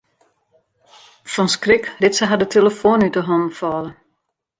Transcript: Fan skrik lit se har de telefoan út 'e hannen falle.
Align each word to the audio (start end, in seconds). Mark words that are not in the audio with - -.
Fan 1.33 1.49
skrik 1.49 1.85
lit 2.01 2.15
se 2.19 2.25
har 2.31 2.39
de 2.41 2.47
telefoan 2.55 3.05
út 3.07 3.15
'e 3.17 3.21
hannen 3.27 3.55
falle. 3.59 3.91